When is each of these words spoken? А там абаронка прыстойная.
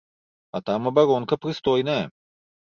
А 0.59 0.61
там 0.69 0.89
абаронка 0.93 1.41
прыстойная. 1.45 2.03